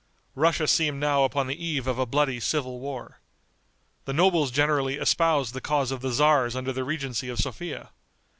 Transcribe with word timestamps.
Russia 0.33 0.67
seemed 0.67 0.99
now 0.99 1.23
upon 1.25 1.45
the 1.45 1.63
eve 1.63 1.85
of 1.85 1.99
a 1.99 2.07
bloody 2.07 2.39
civil 2.39 2.79
war. 2.79 3.19
The 4.05 4.13
nobles 4.13 4.49
generally 4.49 4.95
espoused 4.95 5.53
the 5.53 5.61
cause 5.61 5.91
of 5.91 6.01
the 6.01 6.09
tzars 6.09 6.55
under 6.55 6.73
the 6.73 6.83
regency 6.83 7.29
of 7.29 7.37
Sophia. 7.37 7.91